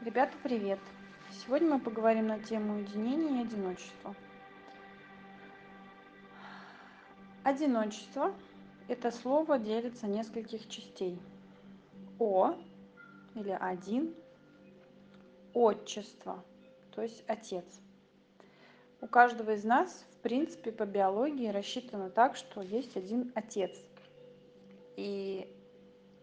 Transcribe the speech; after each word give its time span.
Ребята, 0.00 0.32
привет! 0.44 0.78
Сегодня 1.32 1.70
мы 1.70 1.80
поговорим 1.80 2.28
на 2.28 2.38
тему 2.38 2.74
уединения 2.76 3.42
и 3.42 3.44
одиночества. 3.44 4.14
Одиночество– 7.42 8.32
это 8.88 9.10
слово 9.10 9.58
делится 9.58 10.06
нескольких 10.06 10.68
частей. 10.68 11.20
О 12.20 12.54
или 13.34 13.50
один, 13.50 14.14
отчество, 15.52 16.44
то 16.94 17.02
есть 17.02 17.24
отец. 17.26 17.66
У 19.00 19.08
каждого 19.08 19.50
из 19.50 19.64
нас, 19.64 20.06
в 20.12 20.18
принципе, 20.18 20.70
по 20.70 20.86
биологии 20.86 21.48
рассчитано 21.48 22.08
так, 22.08 22.36
что 22.36 22.62
есть 22.62 22.96
один 22.96 23.32
отец. 23.34 23.76
И 24.94 25.52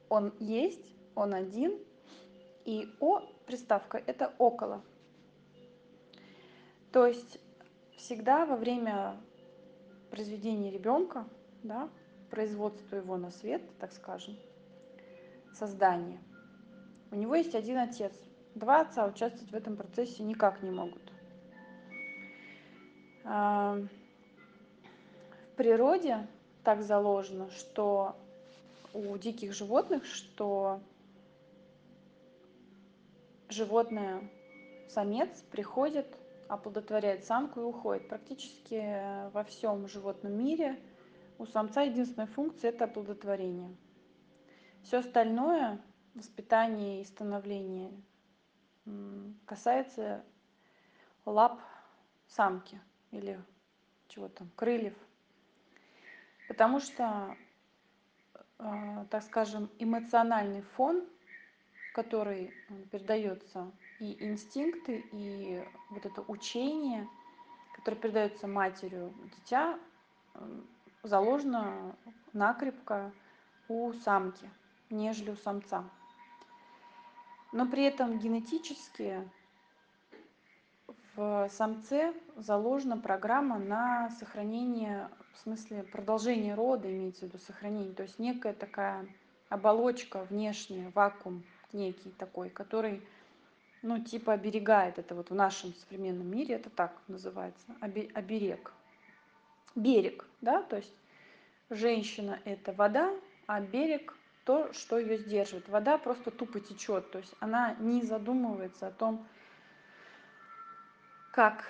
он 0.08 0.34
есть, 0.40 0.96
он 1.14 1.34
один, 1.34 1.78
и 2.66 2.90
О 3.00 3.22
приставка– 3.46 4.02
это 4.08 4.34
около. 4.38 4.82
То 6.92 7.06
есть 7.06 7.40
всегда 7.96 8.46
во 8.46 8.56
время 8.56 9.16
произведения 10.10 10.72
ребенка, 10.72 11.28
да, 11.64 11.90
производства 12.30 12.96
его 12.96 13.18
на 13.18 13.32
свет, 13.32 13.62
так 13.80 13.92
скажем, 13.94 14.36
создания, 15.54 16.20
у 17.12 17.16
него 17.16 17.36
есть 17.36 17.56
один 17.56 17.78
отец. 17.78 18.14
Два 18.56 18.82
отца 18.82 19.06
участвовать 19.06 19.52
в 19.52 19.56
этом 19.56 19.76
процессе 19.76 20.24
никак 20.24 20.64
не 20.64 20.72
могут. 20.72 21.02
А, 23.24 23.78
в 25.52 25.56
природе 25.56 26.28
так 26.64 26.82
заложено, 26.82 27.50
что 27.52 28.16
у 28.94 29.18
диких 29.18 29.54
животных, 29.54 30.06
что 30.06 30.80
животное, 33.50 34.30
самец 34.90 35.42
приходит, 35.52 36.08
оплодотворяет 36.48 37.26
самку 37.26 37.62
и 37.62 37.64
уходит. 37.64 38.08
Практически 38.08 39.30
во 39.32 39.44
всем 39.44 39.88
животном 39.88 40.34
мире 40.34 40.80
у 41.38 41.46
самца 41.46 41.82
единственная 41.82 42.28
функция– 42.28 42.70
это 42.72 42.86
оплодотворение. 42.86 43.76
Все 44.84 45.00
остальное, 45.00 45.82
воспитание 46.14 47.02
и 47.02 47.06
становление, 47.06 47.92
касается 49.46 50.24
лап 51.26 51.60
самки 52.28 52.80
или 53.12 53.40
чего 54.08 54.30
там, 54.30 54.50
крыльев. 54.56 54.94
Потому 56.48 56.80
что, 56.80 57.36
э, 58.60 59.06
так 59.10 59.24
скажем, 59.24 59.70
эмоциональный 59.80 60.62
фон 60.62 61.04
который 61.96 62.54
передается 62.92 63.72
и 64.02 64.22
инстинкты, 64.22 65.06
и 65.14 65.64
вот 65.90 66.06
это 66.06 66.22
учение, 66.28 67.08
которое 67.74 67.96
передается 67.96 68.48
матерью 68.48 69.14
дитя, 69.38 69.80
заложено 71.04 71.96
накрепко 72.34 73.14
у 73.70 73.94
самки, 73.94 74.50
нежели 74.90 75.32
у 75.32 75.38
самца. 75.38 75.86
Но 77.54 77.66
при 77.66 77.84
этом 77.84 78.20
генетически 78.20 79.30
в 81.16 81.48
самце 81.50 82.14
заложена 82.36 82.98
программа 82.98 83.58
на 83.58 84.10
сохранение, 84.10 85.10
в 85.34 85.38
смысле 85.38 85.84
продолжение 85.84 86.56
рода, 86.56 86.92
имеется 86.92 87.22
в 87.22 87.30
виду 87.30 87.38
сохранение, 87.38 87.94
то 87.94 88.04
есть 88.04 88.20
некая 88.20 88.52
такая 88.52 89.08
оболочка 89.48 90.26
внешняя, 90.26 90.90
вакуум, 90.90 91.46
некий 91.76 92.12
такой, 92.12 92.50
который, 92.50 93.08
ну, 93.84 94.04
типа 94.04 94.34
оберегает 94.34 94.98
это 94.98 95.14
вот 95.14 95.30
в 95.30 95.36
нашем 95.36 95.74
современном 95.76 96.28
мире, 96.28 96.56
это 96.56 96.70
так 96.70 97.00
называется, 97.08 97.68
оберег. 97.82 98.74
Берег, 99.76 100.26
да, 100.42 100.64
то 100.64 100.78
есть 100.78 100.94
женщина– 101.70 102.40
это 102.46 102.74
вода, 102.74 103.14
а 103.46 103.62
берег– 103.62 104.18
то, 104.46 104.72
что 104.74 104.98
ее 105.00 105.18
сдерживает. 105.18 105.68
Вода 105.68 105.98
просто 105.98 106.32
тупо 106.32 106.60
течет, 106.60 107.12
то 107.12 107.18
есть 107.18 107.34
она 107.40 107.76
не 107.80 108.04
задумывается 108.04 108.88
о 108.88 108.92
том, 108.92 109.28
как 111.32 111.66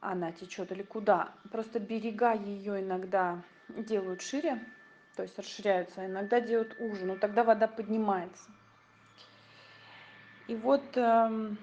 она 0.00 0.32
течет 0.32 0.72
или 0.72 0.82
куда. 0.82 1.32
Просто 1.50 1.78
берега 1.78 2.34
ее 2.34 2.82
иногда 2.82 3.42
делают 3.68 4.20
шире, 4.20 4.60
то 5.14 5.22
есть 5.22 5.38
расширяются, 5.38 6.02
а 6.02 6.06
иногда 6.06 6.40
делают 6.40 6.76
уже, 6.80 7.06
но 7.06 7.16
тогда 7.16 7.44
вода 7.44 7.68
поднимается. 7.68 8.50
И 10.48 10.54
вот, 10.54 10.84
эм, 10.94 11.58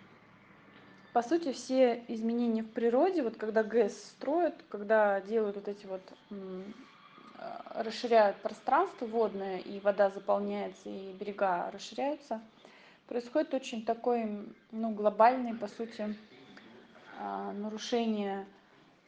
по 1.13 1.21
сути, 1.21 1.53
все 1.53 2.03
изменения 2.07 2.63
в 2.63 2.69
природе, 2.69 3.23
вот 3.23 3.37
когда 3.37 3.63
ГЭС 3.63 3.97
строят, 4.09 4.55
когда 4.69 5.21
делают 5.21 5.55
вот 5.55 5.67
эти 5.67 5.85
вот, 5.85 6.01
э, 6.31 6.63
расширяют 7.75 8.37
пространство 8.37 9.05
водное, 9.05 9.59
и 9.59 9.79
вода 9.79 10.09
заполняется, 10.09 10.89
и 10.89 11.13
берега 11.13 11.71
расширяются, 11.71 12.41
происходит 13.07 13.53
очень 13.53 13.85
такой, 13.85 14.47
ну, 14.71 14.91
глобальный, 14.91 15.53
по 15.53 15.67
сути, 15.67 16.15
а, 17.19 17.53
нарушение 17.53 18.45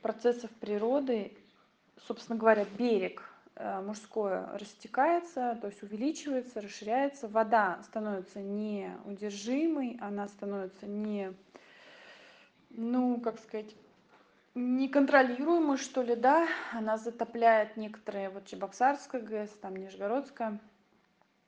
процессов 0.01 0.51
природы. 0.61 1.33
Собственно 2.07 2.37
говоря, 2.37 2.65
берег 2.77 3.23
мужское 3.57 4.49
растекается, 4.57 5.57
то 5.61 5.67
есть 5.67 5.81
увеличивается, 5.81 6.61
расширяется. 6.61 7.27
Вода 7.27 7.79
становится 7.83 8.41
неудержимой, 8.41 9.97
она 10.01 10.27
становится 10.27 10.85
не, 10.85 11.33
ну, 12.69 13.19
как 13.21 13.39
сказать, 13.39 13.73
неконтролируемой, 14.55 15.77
что 15.77 16.01
ли, 16.01 16.15
да. 16.15 16.47
Она 16.73 16.97
затопляет 16.97 17.77
некоторые, 17.77 18.29
вот 18.29 18.45
Чебоксарская 18.45 19.21
ГЭС, 19.21 19.51
там 19.61 19.75
Нижегородская, 19.77 20.59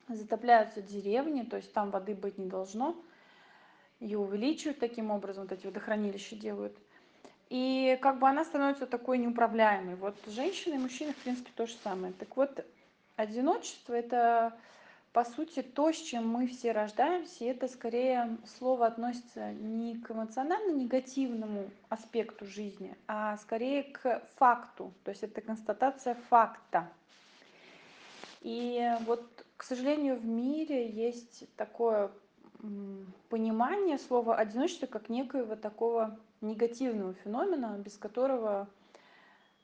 затопляются 0.08 0.80
деревни, 0.80 1.42
то 1.42 1.56
есть 1.56 1.72
там 1.72 1.90
воды 1.90 2.14
быть 2.14 2.38
не 2.38 2.46
должно. 2.46 2.96
Ее 4.00 4.18
увеличивают 4.18 4.78
таким 4.78 5.10
образом, 5.10 5.42
вот 5.44 5.52
эти 5.52 5.66
водохранилища 5.66 6.36
делают– 6.36 6.76
и 7.50 7.98
как 8.02 8.18
бы 8.18 8.28
она 8.28 8.44
становится 8.44 8.86
такой 8.86 9.18
неуправляемой. 9.18 9.94
Вот 9.94 10.16
женщины 10.26 10.74
и 10.74 10.78
мужчины, 10.78 11.12
в 11.12 11.16
принципе, 11.16 11.50
то 11.54 11.66
же 11.66 11.74
самое. 11.82 12.12
Так 12.12 12.36
вот, 12.36 12.64
одиночество– 13.16 13.92
это, 13.94 14.54
по 15.12 15.24
сути, 15.24 15.62
то, 15.62 15.90
с 15.90 15.96
чем 15.96 16.28
мы 16.28 16.46
все 16.46 16.72
рождаемся, 16.72 17.44
и 17.44 17.48
это 17.48 17.68
скорее 17.68 18.36
слово 18.58 18.86
относится 18.86 19.52
не 19.52 19.96
к 19.96 20.10
эмоционально 20.10 20.72
негативному 20.72 21.70
аспекту 21.88 22.44
жизни, 22.44 22.94
а 23.06 23.38
скорее 23.38 23.84
к 23.84 24.22
факту, 24.36 24.92
то 25.04 25.10
есть 25.10 25.22
это 25.22 25.40
констатация 25.40 26.16
факта. 26.28 26.86
И 28.42 28.92
вот, 29.06 29.26
к 29.56 29.62
сожалению, 29.62 30.16
в 30.16 30.26
мире 30.26 30.88
есть 30.88 31.44
такое 31.56 32.10
понимание 33.28 33.98
слова 33.98 34.36
одиночество 34.36 34.86
как 34.86 35.08
некоего 35.08 35.56
такого 35.56 36.18
негативного 36.40 37.14
феномена, 37.14 37.78
без 37.78 37.96
которого, 37.96 38.68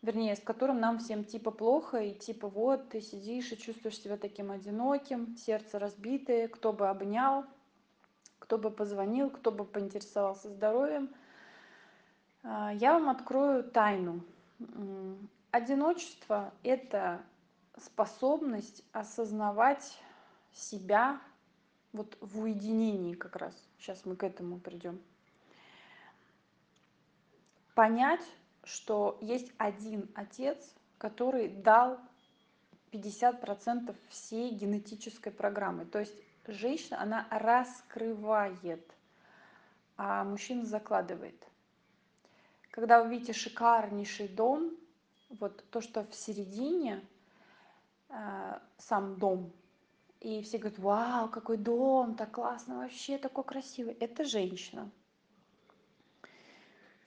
вернее, 0.03 0.37
с 0.37 0.41
которым 0.41 0.81
нам 0.81 0.99
всем 0.99 1.25
типа 1.25 1.50
плохо, 1.50 1.99
и 1.99 2.15
типа 2.15 2.49
вот 2.49 2.91
ты 2.91 3.00
сидишь 3.00 3.50
и 3.53 3.59
чувствуешь 3.59 3.99
себя 3.99 4.16
таким 4.16 4.50
одиноким, 4.50 5.37
сердце 5.37 5.78
разбитое, 5.78 6.49
кто 6.49 6.72
бы 6.72 6.88
обнял, 6.88 7.44
кто 8.38 8.59
бы 8.59 8.71
позвонил, 8.71 9.31
кто 9.31 9.50
бы 9.50 9.65
поинтересовался 9.65 10.50
здоровьем. 10.50 11.09
А, 12.43 12.72
я 12.75 12.94
вам 12.94 13.09
открою 13.09 13.65
тайну. 13.65 14.21
Одиночество– 15.50 16.53
это 16.62 17.22
способность 17.76 18.84
осознавать 18.93 19.99
себя 20.53 21.21
вот 21.94 22.19
в 22.21 22.41
уединении 22.41 23.15
как 23.15 23.37
раз. 23.37 23.55
Сейчас 23.78 24.05
мы 24.05 24.17
к 24.17 24.25
этому 24.25 24.58
придем 24.58 25.00
понять, 27.75 28.25
что 28.64 29.17
есть 29.20 29.50
один 29.58 30.11
отец, 30.14 30.58
который 30.99 31.49
дал 31.49 31.99
50% 32.93 33.94
всей 34.08 34.50
генетической 34.50 35.31
программы. 35.31 35.85
То 35.85 36.00
есть 36.00 36.14
женщина, 36.46 37.00
она 37.00 37.26
раскрывает, 37.31 38.85
а 39.97 40.25
мужчина 40.25 40.64
закладывает. 40.67 41.40
Когда 42.70 43.02
вы 43.02 43.11
видите 43.11 43.32
шикарнейший 43.32 44.29
дом, 44.29 44.73
вот 45.29 45.64
то, 45.70 45.81
что 45.81 46.05
в 46.05 46.14
середине, 46.14 47.05
э, 48.08 48.58
сам 48.79 49.17
дом, 49.17 49.52
и 50.25 50.43
все 50.43 50.59
говорят, 50.59 50.79
вау, 50.79 51.29
какой 51.29 51.56
дом, 51.56 52.17
так 52.17 52.32
классно, 52.32 52.79
вообще 52.79 53.19
такой 53.19 53.44
красивый, 53.44 53.94
это 53.94 54.25
женщина 54.25 54.91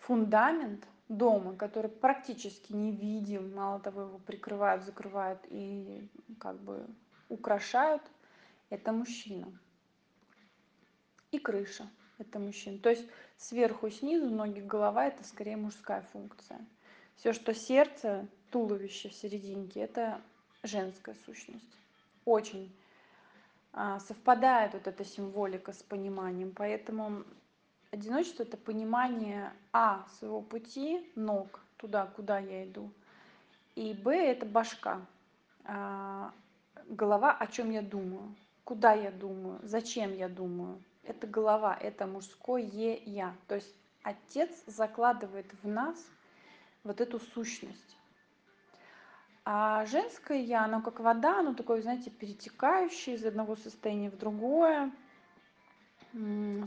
фундамент 0.08 0.88
дома, 1.10 1.54
который 1.56 1.92
практически 1.92 2.72
не 2.72 2.94
видим, 2.94 3.54
мало 3.54 3.80
того, 3.80 4.04
его 4.04 4.19
прикрывают, 4.19 4.84
закрывают 4.84 5.40
и 5.50 6.10
как 6.40 6.58
бы 6.62 6.88
украшают, 7.28 8.02
это 8.69 8.94
мужчина. 8.94 9.52
И 11.31 11.40
крыша. 11.40 11.90
это 12.19 12.40
мужчина. 12.40 12.80
То 12.80 12.90
есть 12.90 13.06
сверху 13.36 13.90
снизу, 13.90 14.30
ноги, 14.30 14.62
голова– 14.62 15.06
это 15.08 15.25
скорее 15.25 15.58
мужская 15.58 16.04
функция. 16.14 16.66
Все, 17.18 17.34
что 17.34 17.54
сердце, 17.54 18.28
туловище 18.50 19.10
в 19.10 19.14
серединке– 19.14 19.80
это 19.81 20.22
женская 20.64 21.16
сущность. 21.25 21.78
Очень 22.24 22.74
совпадает 24.00 24.74
вот 24.74 24.88
эта 24.88 25.06
символика 25.06 25.71
с 25.71 25.83
пониманием. 25.83 26.51
Поэтому 26.56 27.24
одиночество– 27.91 28.44
это 28.44 28.57
понимание 28.57 29.53
А 29.71 30.06
своего 30.18 30.41
пути, 30.41 31.12
ног, 31.15 31.59
туда, 31.77 32.06
куда 32.07 32.39
я 32.39 32.65
иду, 32.65 32.91
и 33.75 33.94
Б– 33.94 34.15
это 34.31 34.45
башка, 34.45 35.01
а, 35.65 36.33
голова, 36.88 37.31
о 37.31 37.47
чем 37.47 37.69
я 37.69 37.81
думаю, 37.81 38.35
куда 38.63 38.94
я 38.94 39.12
думаю, 39.12 39.59
зачем 39.63 40.15
я 40.15 40.30
думаю. 40.30 40.81
Это 41.03 41.27
голова, 41.27 41.77
это 41.80 42.07
мужское 42.07 42.63
я. 43.06 43.35
То 43.47 43.56
есть 43.56 43.73
отец 44.03 44.50
закладывает 44.65 45.45
в 45.62 45.68
нас 45.68 45.97
вот 46.83 47.01
эту 47.01 47.19
сущность. 47.19 47.96
А 49.49 49.85
женское 49.85 50.41
я, 50.41 50.65
оно 50.65 50.81
как 50.81 50.99
вода, 50.99 51.39
оно 51.39 51.53
такое, 51.53 51.81
знаете, 51.81 52.09
перетекающее 52.09 53.15
из 53.15 53.23
одного 53.23 53.55
состояния 53.55 54.09
в 54.09 54.17
другое. 54.17 54.91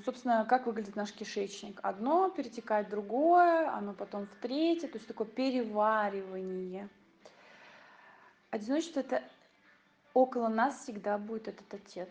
Собственно, 0.07 0.47
как 0.49 0.65
выглядит 0.65 0.97
наш 0.97 1.13
кишечник? 1.13 1.79
Одно 1.83 2.31
перетекает 2.31 2.87
в 2.87 2.91
другое, 2.91 3.71
оно 3.71 3.93
потом 3.93 4.27
в 4.27 4.35
третье, 4.37 4.89
то 4.89 4.97
есть 4.97 5.07
такое 5.07 5.27
переваривание. 5.27 6.89
Одиночество– 8.51 9.01
это 9.01 9.23
около 10.15 10.49
нас 10.49 10.83
всегда 10.83 11.19
будет 11.19 11.49
этот 11.49 11.75
отец. 11.75 12.09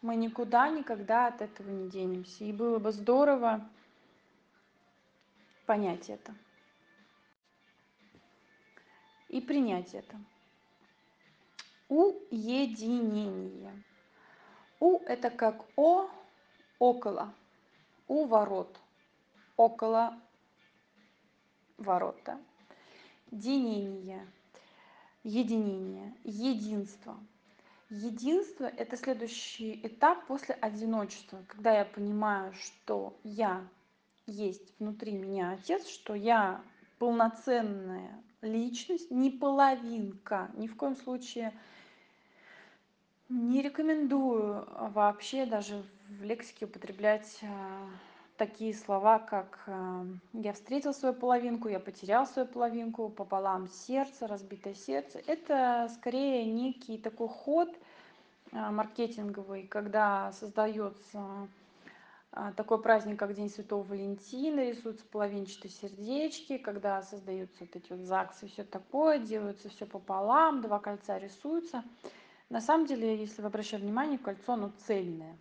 Мы 0.00 0.16
никуда 0.16 0.70
никогда 0.70 1.26
от 1.26 1.42
этого 1.42 1.68
не 1.68 1.90
денемся. 1.90 2.44
И 2.44 2.52
было 2.54 2.78
бы 2.78 2.92
здорово 2.92 3.68
понять 5.66 6.08
это 6.08 6.32
и 9.30 9.40
принять 9.40 9.94
это. 9.94 10.16
Уединение. 11.88 13.72
У– 14.80 14.98
это 15.06 15.30
как 15.30 15.64
О, 15.76 16.08
около, 16.78 17.32
у 18.08 18.26
ворот, 18.26 18.78
около 19.56 20.18
ворота. 21.76 22.40
Денение, 23.30 24.26
единение, 25.22 26.14
единство. 26.24 27.16
Единство– 27.88 28.64
это 28.76 28.96
следующий 28.96 29.80
этап 29.86 30.26
после 30.26 30.54
одиночества, 30.54 31.44
когда 31.48 31.76
я 31.76 31.84
понимаю, 31.84 32.52
что 32.54 33.18
я 33.22 33.66
есть 34.26 34.72
внутри 34.78 35.12
меня 35.12 35.52
отец, 35.52 35.86
что 35.88 36.14
я 36.14 36.62
полноценная 36.98 38.22
личность, 38.42 39.10
не 39.10 39.30
половинка, 39.30 40.50
ни 40.54 40.66
в 40.66 40.76
коем 40.76 40.96
случае 40.96 41.52
не 43.30 43.62
рекомендую 43.62 44.66
вообще 44.92 45.46
даже 45.46 45.84
в 46.08 46.22
лексике 46.24 46.64
употреблять 46.64 47.38
а, 47.42 47.88
такие 48.36 48.74
слова, 48.74 49.20
как 49.20 49.62
а, 49.66 50.04
«я 50.32 50.52
встретил 50.52 50.92
свою 50.92 51.14
половинку», 51.14 51.68
«я 51.68 51.78
потерял 51.78 52.26
свою 52.26 52.48
половинку», 52.48 53.08
«пополам 53.08 53.68
сердце», 53.68 54.26
«разбитое 54.26 54.74
сердце». 54.74 55.22
Это 55.26 55.88
скорее 55.94 56.44
некий 56.44 56.98
такой 56.98 57.28
ход 57.28 57.68
а, 58.52 58.72
маркетинговый, 58.72 59.68
когда 59.68 60.32
создается 60.32 61.48
такой 62.56 62.80
праздник, 62.80 63.18
как 63.18 63.34
День 63.34 63.50
Святого 63.50 63.82
Валентина, 63.82 64.68
рисуются 64.68 65.04
половинчатые 65.06 65.70
сердечки, 65.70 66.58
когда 66.58 67.02
создаются 67.02 67.56
вот 67.60 67.76
эти 67.76 67.92
вот 67.92 68.00
ЗАГСы 68.00 68.46
все 68.46 68.64
такое, 68.64 69.18
делаются 69.18 69.68
все 69.68 69.86
пополам, 69.86 70.60
два 70.60 70.78
кольца 70.78 71.18
рисуются. 71.18 71.82
На 72.48 72.60
самом 72.60 72.86
деле, 72.86 73.16
если 73.16 73.42
вы 73.42 73.48
обращаете 73.48 73.84
внимание, 73.84 74.18
кольцо, 74.18 74.52
оно 74.52 74.72
цельное. 74.86 75.36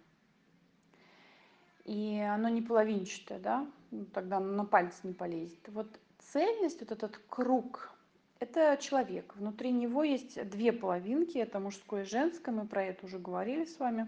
И 1.85 2.19
оно 2.19 2.49
не 2.49 2.61
половинчатое, 2.61 3.39
да, 3.39 3.67
ну, 3.89 4.05
тогда 4.05 4.37
оно 4.37 4.53
на 4.53 4.65
пальцы 4.65 4.99
не 5.03 5.13
полезет. 5.13 5.59
Вот 5.69 5.87
цельность, 6.19 6.79
вот 6.81 6.91
этот 6.91 7.19
круг, 7.29 7.91
это 8.39 8.77
человек. 8.79 9.35
Внутри 9.35 9.71
него 9.71 10.03
есть 10.03 10.47
две 10.49 10.71
половинки, 10.71 11.37
это 11.37 11.59
мужское 11.59 12.03
и 12.03 12.05
женское, 12.05 12.51
мы 12.51 12.67
про 12.67 12.83
это 12.83 13.05
уже 13.05 13.17
говорили 13.17 13.65
с 13.65 13.79
вами. 13.79 14.07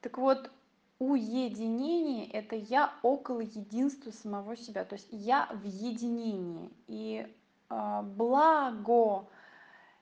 Так 0.00 0.18
вот, 0.18 0.50
уединение– 0.98 2.28
это 2.32 2.56
я 2.56 2.92
около 3.02 3.40
единства 3.40 4.10
самого 4.10 4.56
себя, 4.56 4.84
то 4.84 4.94
есть 4.94 5.08
я 5.10 5.48
в 5.52 5.64
единении. 5.64 6.70
И 6.88 7.26
э, 7.70 8.02
благо, 8.02 9.28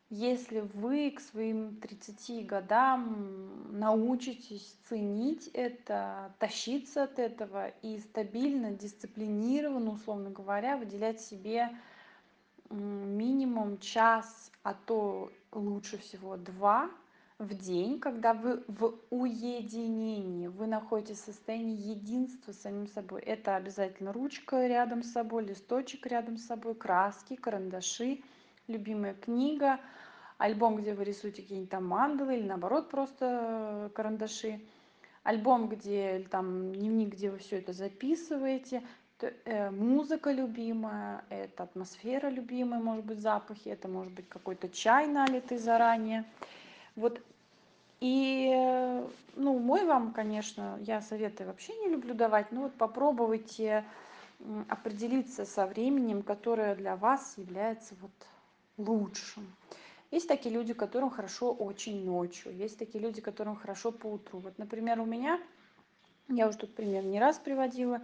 если 0.08 0.60
вы 0.60 1.10
к 1.10 1.20
своим 1.20 1.76
30 1.76 2.46
годам 2.46 3.78
научитесь 3.78 4.78
ценить 4.88 5.48
это, 5.48 6.34
тащиться 6.38 7.04
от 7.04 7.18
этого 7.18 7.68
и 7.82 7.98
стабильно, 7.98 8.70
дисциплинированно, 8.70 9.90
условно 9.90 10.30
говоря, 10.30 10.78
выделять 10.78 11.20
себе 11.20 11.70
минимум 12.70 13.78
час, 13.78 14.50
а 14.62 14.74
то 14.74 15.30
лучше 15.52 15.98
всего 15.98 16.36
два– 16.36 16.90
в 17.38 17.52
день, 17.54 18.00
когда 18.00 18.32
вы 18.32 18.62
в 18.66 18.94
уединении, 19.10 20.46
вы 20.46 20.66
находитесь 20.66 21.18
в 21.18 21.24
состоянии 21.24 21.90
единства 21.90 22.52
с 22.52 22.62
самим 22.62 22.86
собой. 22.86 23.20
Это 23.20 23.56
обязательно 23.56 24.12
ручка 24.12 24.66
рядом 24.66 25.02
с 25.02 25.12
собой, 25.12 25.44
листочек 25.44 26.06
рядом 26.06 26.38
с 26.38 26.46
собой, 26.46 26.74
краски, 26.74 27.36
карандаши, 27.36 28.22
любимая 28.68 29.14
книга, 29.14 29.80
альбом, 30.38 30.76
где 30.76 30.94
вы 30.94 31.04
рисуете 31.04 31.42
какие-нибудь 31.42 31.70
там 31.70 31.86
мандалы 31.86 32.38
или 32.38 32.46
наоборот 32.46 32.88
просто 32.88 33.90
карандаши, 33.94 34.60
альбом, 35.22 35.68
где 35.68 36.16
или 36.16 36.24
там 36.24 36.72
дневник, 36.72 37.10
где 37.10 37.30
вы 37.30 37.36
все 37.36 37.58
это 37.58 37.74
записываете, 37.74 38.82
э, 39.20 39.70
музыка 39.70 40.32
любимая, 40.32 41.22
это 41.28 41.64
атмосфера 41.64 42.28
любимая, 42.30 42.80
может 42.80 43.04
быть 43.04 43.20
запахи, 43.20 43.68
это 43.68 43.88
может 43.88 44.14
быть 44.14 44.28
какой-то 44.28 44.70
чай 44.70 45.06
налитый 45.06 45.58
заранее. 45.58 46.24
Вот 46.96 47.20
и, 48.00 49.04
ну, 49.36 49.58
мой 49.58 49.84
вам, 49.84 50.12
конечно, 50.12 50.78
я 50.82 51.00
советы 51.00 51.46
вообще 51.46 51.74
не 51.76 51.88
люблю 51.88 52.14
давать, 52.14 52.52
но 52.52 52.62
вот 52.62 52.74
попробуйте 52.74 53.84
определиться 54.68 55.46
со 55.46 55.66
временем, 55.66 56.22
которое 56.22 56.74
для 56.74 56.96
вас 56.96 57.34
является 57.38 57.94
вот 58.00 58.10
лучшим. 58.76 59.46
Есть 60.10 60.28
такие 60.28 60.54
люди, 60.54 60.72
которым 60.72 61.10
хорошо 61.10 61.52
очень 61.52 62.04
ночью, 62.04 62.54
есть 62.54 62.78
такие 62.78 63.02
люди, 63.02 63.20
которым 63.20 63.56
хорошо 63.56 63.92
по 63.92 64.06
утру. 64.06 64.38
Вот, 64.40 64.58
например, 64.58 65.00
у 65.00 65.04
меня, 65.04 65.40
я 66.28 66.48
уже 66.48 66.58
тут 66.58 66.74
пример 66.74 67.04
не 67.04 67.18
раз 67.18 67.38
приводила, 67.38 68.00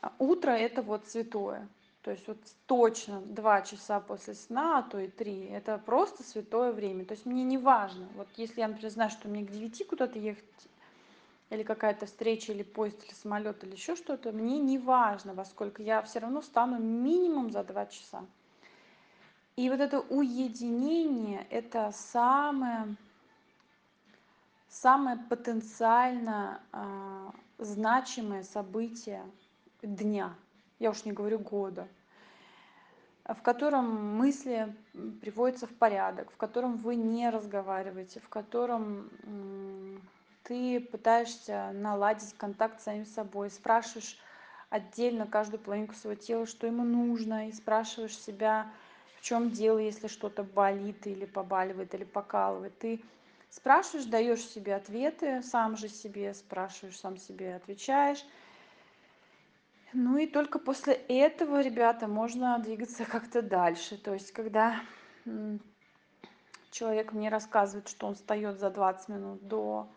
а, 0.00 0.12
утро 0.18 0.50
это 0.50 0.82
вот 0.82 1.06
святое. 1.06 1.68
То 2.08 2.12
есть 2.12 2.26
вот 2.26 2.38
точно 2.64 3.20
2 3.20 3.60
часа 3.60 4.00
после 4.00 4.32
сна, 4.32 4.78
а 4.78 4.82
то 4.82 4.98
и 4.98 5.08
3, 5.08 5.48
это 5.48 5.76
просто 5.76 6.22
святое 6.22 6.72
время. 6.72 7.04
То 7.04 7.12
есть 7.12 7.26
мне 7.26 7.42
не 7.42 7.58
важно. 7.58 8.08
Вот 8.16 8.28
если 8.36 8.62
я, 8.62 8.68
например, 8.68 8.90
знаю, 8.90 9.10
что 9.10 9.28
мне 9.28 9.44
к 9.44 9.50
9 9.50 9.86
куда-то 9.86 10.18
ехать, 10.18 10.46
или 11.50 11.62
какая-то 11.62 12.06
встреча, 12.06 12.52
или 12.52 12.62
поезд, 12.62 13.04
или 13.04 13.12
самолет, 13.12 13.62
или 13.62 13.72
еще 13.72 13.94
что-то, 13.94 14.32
мне 14.32 14.58
не 14.58 14.78
важно, 14.78 15.34
во 15.34 15.44
сколько. 15.44 15.82
Я 15.82 16.00
все 16.00 16.20
равно 16.20 16.40
встану 16.40 16.78
минимум 16.78 17.50
за 17.50 17.62
2 17.62 17.84
часа. 17.88 18.24
И 19.56 19.68
вот 19.68 19.80
это 19.80 20.00
уединение– 20.00 21.46
это 21.50 21.92
самое, 21.92 22.96
самое 24.70 25.18
потенциально 25.28 26.62
э, 26.72 27.30
значимое 27.58 28.44
событие 28.44 29.22
дня. 29.82 30.34
Я 30.78 30.88
уж 30.88 31.04
не 31.04 31.12
говорю 31.12 31.38
года 31.38 31.86
в 33.34 33.42
котором 33.42 34.16
мысли 34.16 34.74
приводятся 35.20 35.66
в 35.66 35.74
порядок, 35.74 36.30
в 36.32 36.36
котором 36.36 36.78
вы 36.78 36.96
не 36.96 37.28
разговариваете, 37.28 38.20
в 38.20 38.28
котором 38.28 39.10
ты 40.44 40.80
пытаешься 40.80 41.70
наладить 41.74 42.32
контакт 42.38 42.80
с 42.80 42.84
самим 42.84 43.04
собой, 43.04 43.50
спрашиваешь 43.50 44.18
отдельно 44.70 45.26
каждую 45.26 45.60
половинку 45.60 45.94
своего 45.94 46.18
тела, 46.18 46.46
что 46.46 46.66
ему 46.66 46.84
нужно, 46.84 47.48
и 47.48 47.52
спрашиваешь 47.52 48.16
себя, 48.16 48.70
в 49.18 49.20
чем 49.22 49.50
дело, 49.50 49.78
если 49.78 50.06
что-то 50.06 50.42
болит 50.42 51.06
или 51.06 51.26
побаливает, 51.26 51.94
или 51.94 52.04
покалывает. 52.04 52.78
Ты 52.78 53.02
спрашиваешь, 53.50 54.06
даешь 54.06 54.40
себе 54.40 54.74
ответы, 54.74 55.42
сам 55.42 55.76
же 55.76 55.88
себе 55.88 56.32
спрашиваешь, 56.32 56.98
сам 56.98 57.18
себе 57.18 57.56
отвечаешь, 57.56 58.24
ну 59.92 60.18
и 60.18 60.26
только 60.26 60.58
после 60.58 60.94
этого, 60.94 61.60
ребята, 61.60 62.08
можно 62.08 62.58
двигаться 62.58 63.04
как-то 63.04 63.42
дальше. 63.42 63.96
То 63.96 64.14
есть, 64.14 64.32
когда 64.32 64.80
человек 66.70 67.12
мне 67.12 67.28
рассказывает, 67.28 67.88
что 67.88 68.06
он 68.06 68.14
встает 68.14 68.58
за 68.58 68.70
20 68.70 69.08
минут 69.08 69.48
до 69.48 69.88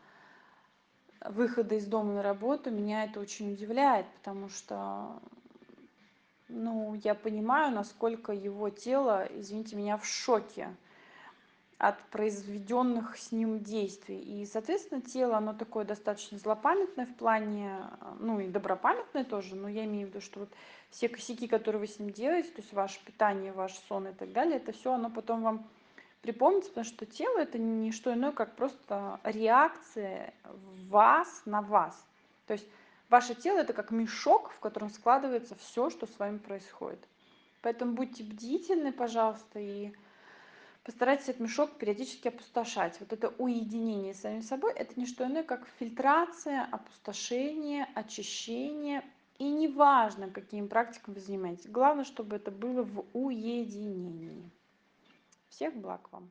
выхода 1.26 1.76
из 1.76 1.86
дома 1.86 2.14
на 2.14 2.24
работу 2.24 2.72
меня 2.72 3.04
это 3.04 3.20
очень 3.20 3.54
удивляет 3.54 4.08
потому 4.18 4.50
что 4.50 5.20
ну 6.50 6.96
я 7.04 7.14
понимаю 7.14 7.74
насколько 7.74 8.32
его 8.32 8.70
тело 8.70 9.28
извините 9.30 9.76
меня 9.76 9.98
в 9.98 10.06
шоке 10.06 10.76
от 11.82 12.00
произведённых 12.12 13.18
с 13.18 13.32
ним 13.32 13.60
действий. 13.60 14.20
И 14.20 14.46
соответственно 14.46 15.02
тело 15.02 15.38
оно 15.38 15.54
такое 15.54 15.84
достаточно 15.84 16.38
злопамятное 16.38 17.08
в 17.08 17.16
плане 17.16 17.76
ну 18.20 18.40
и 18.40 18.48
добропамятное 18.48 19.24
тоже 19.24 19.56
но 19.56 19.68
я 19.68 19.86
имею 19.86 20.06
в 20.06 20.10
виду 20.12 20.22
что 20.22 20.42
вот 20.42 20.50
все 20.92 21.10
косяки 21.10 21.48
которые 21.48 21.80
вы 21.80 21.88
с 21.88 21.98
ним 21.98 22.12
делаете 22.12 22.50
то 22.50 22.62
есть 22.62 22.72
ваше 22.74 23.04
питание 23.04 23.52
ваш 23.52 23.74
сон 23.88 24.10
и 24.10 24.14
так 24.14 24.32
далее 24.32 24.58
это 24.58 24.74
всё 24.74 24.94
оно 24.94 25.10
потом 25.10 25.42
вам 25.42 25.68
припомнится 26.22 26.70
потому 26.70 26.86
что 26.86 27.08
тело 27.08 27.40
это 27.40 27.58
не 27.58 27.92
что 27.92 28.14
иное 28.14 28.32
как 28.32 28.56
просто 28.56 29.20
реакция 29.24 30.36
вас 30.88 31.42
на 31.46 31.64
вас. 31.64 32.06
То 32.46 32.54
есть 32.54 32.68
ваше 33.10 33.34
тело 33.34 33.58
это 33.58 33.74
как 33.74 33.90
мешок 33.90 34.52
в 34.52 34.60
котором 34.60 34.92
складывается 34.92 35.56
всё 35.56 35.90
что 35.90 36.06
с 36.06 36.20
вами 36.20 36.38
происходит. 36.38 37.00
Поэтому 37.64 37.94
будьте 37.94 38.24
бдительны 38.24 38.92
пожалуйста 38.92 39.60
и 39.60 39.92
постарайтесь 40.84 41.30
этот 41.30 41.42
мешок 41.42 41.78
периодически 41.78 42.28
опустошать. 42.28 43.00
Вот 43.00 43.14
это 43.14 43.30
уединение 43.38 44.14
с 44.14 44.22
самим 44.22 44.42
собой 44.42 44.74
это 44.74 45.00
не 45.00 45.06
что 45.06 45.26
иное 45.26 45.44
как 45.44 45.68
фильтрация 45.80 46.68
опустошение 46.72 47.88
очищение. 47.96 49.04
И 49.38 49.50
неважно 49.50 50.30
какими 50.30 50.68
практиками 50.68 51.16
вы 51.16 51.22
занимаетесь 51.22 51.68
главное 51.68 52.06
чтобы 52.06 52.36
это 52.36 52.52
было 52.52 52.84
в 52.84 53.06
уединении. 53.14 54.50
Всех 55.50 55.76
благ 55.76 56.12
вам 56.12 56.30